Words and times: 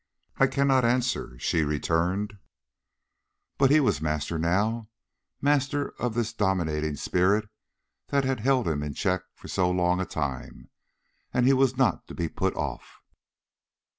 "I 0.37 0.47
cannot 0.47 0.83
answer," 0.83 1.37
she 1.37 1.61
returned. 1.63 2.39
But 3.59 3.69
he 3.69 3.79
was 3.79 4.01
master 4.01 4.39
now 4.39 4.89
master 5.41 5.91
of 5.99 6.15
this 6.15 6.33
dominating 6.33 6.95
spirit 6.95 7.47
that 8.07 8.23
had 8.23 8.39
held 8.39 8.67
him 8.67 8.81
in 8.81 8.95
check 8.95 9.21
for 9.35 9.47
so 9.47 9.69
long 9.69 10.01
a 10.01 10.05
time, 10.07 10.71
and 11.31 11.45
he 11.45 11.53
was 11.53 11.77
not 11.77 12.07
to 12.07 12.15
be 12.15 12.27
put 12.27 12.55
off. 12.55 13.03